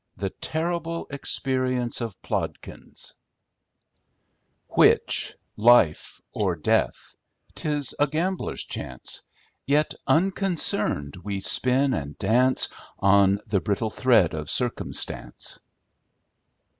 [0.17, 3.13] The Terrible Experience of Plodkins
[4.69, 7.15] "Which—life or death?
[7.53, 9.21] 'Tis a gambler's chance!
[9.67, 15.59] Yet, unconcerned, we spin and dance, On the brittle thread of circumstance."